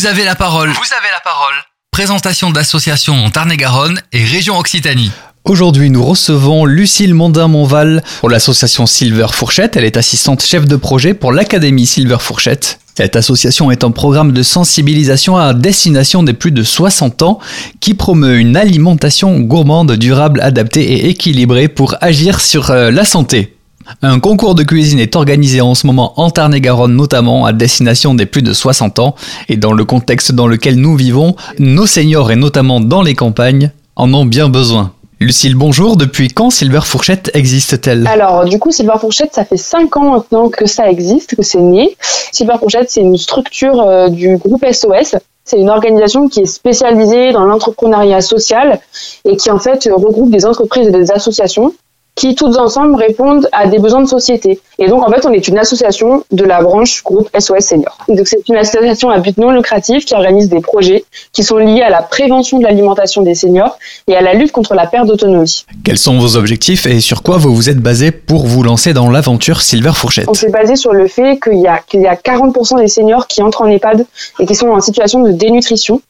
[0.00, 0.70] Vous avez la parole.
[0.70, 1.52] Vous avez la parole.
[1.90, 5.12] Présentation d'associations en Tarn-et-Garonne et région Occitanie.
[5.44, 9.76] Aujourd'hui, nous recevons Lucille Mondin-Monval pour l'association Silver Fourchette.
[9.76, 12.80] Elle est assistante chef de projet pour l'Académie Silver Fourchette.
[12.96, 17.38] Cette association est un programme de sensibilisation à destination des plus de 60 ans
[17.80, 23.54] qui promeut une alimentation gourmande, durable, adaptée et équilibrée pour agir sur euh, la santé.
[24.02, 28.26] Un concours de cuisine est organisé en ce moment en Tarn-et-Garonne notamment à destination des
[28.26, 29.14] plus de 60 ans
[29.48, 33.72] et dans le contexte dans lequel nous vivons, nos seniors et notamment dans les campagnes
[33.96, 34.92] en ont bien besoin.
[35.22, 35.96] Lucille, bonjour.
[35.98, 38.06] Depuis quand Silver Fourchette existe-t-elle?
[38.06, 41.60] Alors, du coup, Silver Fourchette, ça fait 5 ans maintenant que ça existe, que c'est
[41.60, 41.94] né.
[42.32, 45.16] Silver Fourchette, c'est une structure euh, du groupe SOS.
[45.44, 48.80] C'est une organisation qui est spécialisée dans l'entrepreneuriat social
[49.26, 51.74] et qui, en fait, regroupe des entreprises et des associations
[52.20, 54.60] qui toutes ensemble répondent à des besoins de société.
[54.78, 57.96] Et donc en fait, on est une association de la branche groupe SOS Senior.
[58.08, 61.80] Donc c'est une association à but non lucratif qui organise des projets qui sont liés
[61.80, 65.64] à la prévention de l'alimentation des seniors et à la lutte contre la perte d'autonomie.
[65.82, 69.08] Quels sont vos objectifs et sur quoi vous vous êtes basé pour vous lancer dans
[69.08, 72.16] l'aventure Silver Fourchette On s'est basé sur le fait qu'il y a qu'il y a
[72.16, 74.04] 40% des seniors qui entrent en EHPAD
[74.40, 76.02] et qui sont en situation de dénutrition.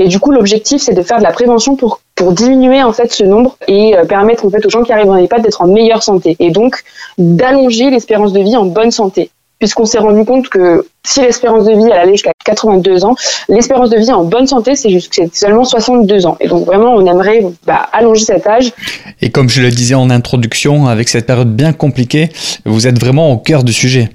[0.00, 3.10] Et du coup, l'objectif, c'est de faire de la prévention pour pour diminuer en fait
[3.12, 5.66] ce nombre et euh, permettre en fait aux gens qui arrivent en EHPAD d'être en
[5.66, 6.82] meilleure santé et donc
[7.16, 11.72] d'allonger l'espérance de vie en bonne santé puisqu'on s'est rendu compte que si l'espérance de
[11.72, 13.14] vie elle allait jusqu'à 82 ans,
[13.48, 14.90] l'espérance de vie en bonne santé c'est
[15.34, 16.36] seulement 62 ans.
[16.40, 18.72] Et donc vraiment on aimerait bah, allonger cet âge.
[19.22, 22.28] Et comme je le disais en introduction, avec cette période bien compliquée,
[22.66, 24.10] vous êtes vraiment au cœur du sujet.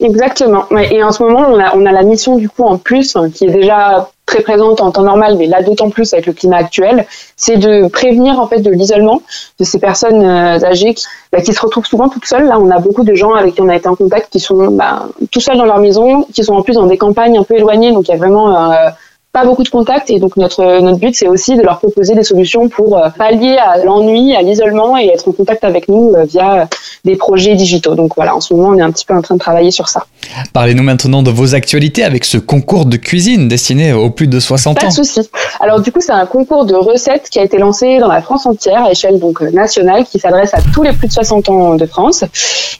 [0.00, 0.66] Exactement.
[0.92, 3.46] Et en ce moment, on a, on a la mission du coup en plus, qui
[3.46, 7.06] est déjà très présente en temps normal, mais là d'autant plus avec le climat actuel,
[7.34, 9.22] c'est de prévenir en fait de l'isolement
[9.58, 12.46] de ces personnes euh, âgées qui, bah, qui, se retrouvent souvent toutes seules.
[12.46, 14.70] Là, on a beaucoup de gens avec qui on a été en contact qui sont
[14.70, 17.56] bah, tout seuls dans leur maison, qui sont en plus dans des campagnes un peu
[17.56, 18.90] éloignées, donc il y a vraiment euh,
[19.38, 22.24] pas beaucoup de contacts et donc notre notre but c'est aussi de leur proposer des
[22.24, 26.24] solutions pour euh, pallier à l'ennui, à l'isolement et être en contact avec nous euh,
[26.24, 26.68] via
[27.04, 27.94] des projets digitaux.
[27.94, 29.88] Donc voilà, en ce moment on est un petit peu en train de travailler sur
[29.88, 30.06] ça.
[30.52, 34.78] Parlez-nous maintenant de vos actualités avec ce concours de cuisine destiné aux plus de 60
[34.78, 34.80] ans.
[34.80, 35.28] Pas de souci.
[35.60, 38.44] Alors du coup c'est un concours de recettes qui a été lancé dans la France
[38.46, 41.74] entière à échelle donc euh, nationale qui s'adresse à tous les plus de 60 ans
[41.76, 42.24] de France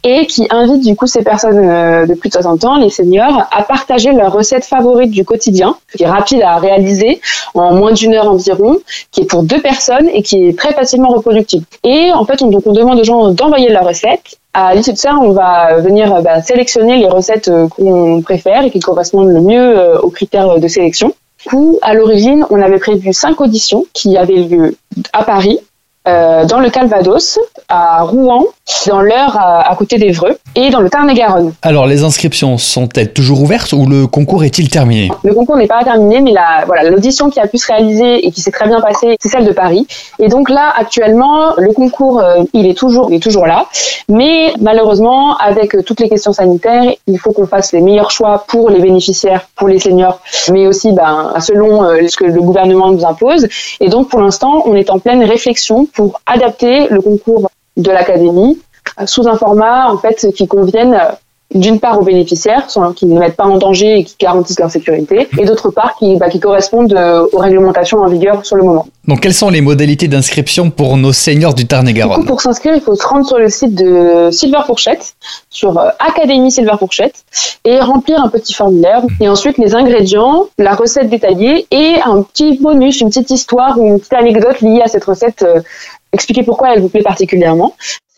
[0.02, 3.62] et qui invite du coup ces personnes de plus de 60 ans, les seniors, à
[3.62, 7.20] partager leurs recettes favorites du quotidien, qui est rapide à réaliser
[7.54, 8.78] en moins d'une heure environ,
[9.12, 11.66] qui est pour deux personnes et qui est très facilement reproductible.
[11.84, 14.38] Et en fait, on, donc on demande aux gens d'envoyer leurs recettes.
[14.54, 18.70] À l'issue de ça, on va venir bah, sélectionner les recettes euh, qu'on préfère et
[18.70, 21.14] qui correspondent le mieux euh, aux critères de sélection.
[21.42, 24.76] Du coup, à l'origine, on avait prévu cinq auditions qui avaient lieu
[25.12, 25.60] à Paris,
[26.08, 27.38] euh, dans le Calvados,
[27.68, 28.46] à Rouen,
[28.86, 31.52] dans l'Eure à, côté d'Evreux et dans le Tarn-et-Garonne.
[31.62, 35.10] Alors les inscriptions sont-elles toujours ouvertes ou le concours est-il terminé?
[35.22, 38.30] Le concours n'est pas terminé, mais la, voilà, l'audition qui a pu se réaliser et
[38.30, 39.86] qui s'est très bien passée, c'est celle de Paris.
[40.18, 43.66] Et donc là, actuellement, le concours, euh, il est toujours, il est toujours là,
[44.08, 48.44] mais malheureusement, avec euh, toutes les questions sanitaires, il faut qu'on fasse les meilleurs choix
[48.48, 50.20] pour les bénéficiaires, pour les seniors,
[50.50, 53.46] mais aussi ben, selon ce que le gouvernement nous impose.
[53.80, 58.62] Et donc pour l'instant, on est en pleine réflexion pour adapter le concours de l'académie
[59.00, 61.10] euh, sous un format en fait qui convienne euh,
[61.58, 65.28] d'une part aux bénéficiaires, qui ne mettent pas en danger et qui garantissent leur sécurité,
[65.38, 68.86] et d'autre part qui, bah, qui correspondent euh, aux réglementations en vigueur sur le moment.
[69.06, 72.94] Donc quelles sont les modalités d'inscription pour nos seniors du Tarn-et-Garonne Pour s'inscrire, il faut
[72.94, 75.14] se rendre sur le site de Silver Fourchette,
[75.50, 77.24] sur Académie Silver Fourchette,
[77.64, 79.02] et remplir un petit formulaire.
[79.20, 83.86] Et ensuite les ingrédients, la recette détaillée et un petit bonus, une petite histoire ou
[83.86, 85.44] une petite anecdote liée à cette recette
[86.12, 87.74] expliquer pourquoi elle vous plaît particulièrement.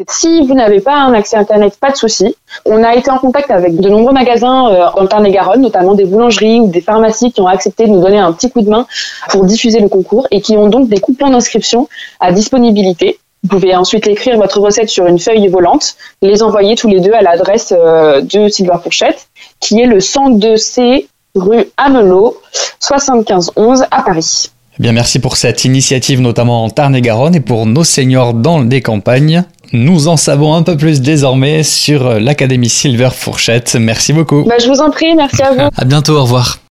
[0.09, 2.35] Si vous n'avez pas un accès Internet, pas de souci.
[2.65, 6.07] On a été en contact avec de nombreux magasins euh, dans le Tarn-et-Garonne, notamment des
[6.07, 8.87] boulangeries ou des pharmacies qui ont accepté de nous donner un petit coup de main
[9.29, 13.19] pour diffuser le concours et qui ont donc des coupons d'inscription à disponibilité.
[13.43, 17.13] Vous pouvez ensuite écrire votre recette sur une feuille volante, les envoyer tous les deux
[17.13, 19.29] à l'adresse euh, de Silver Fourchette,
[19.61, 22.39] qui est le 102C rue Amelot,
[22.81, 24.51] 7511 à Paris.
[24.81, 29.45] Bien, merci pour cette initiative, notamment en Tarn-et-Garonne et pour nos seniors dans les campagnes.
[29.75, 33.77] Nous en savons un peu plus désormais sur l'Académie Silver Fourchette.
[33.79, 34.45] Merci beaucoup.
[34.45, 35.69] Bah, je vous en prie, merci à vous.
[35.77, 36.61] À bientôt, au revoir.